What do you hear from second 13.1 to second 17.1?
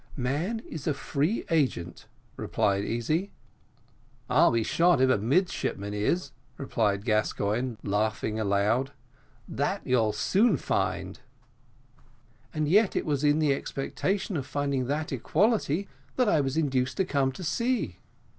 the expectation of finding that equality that I was induced to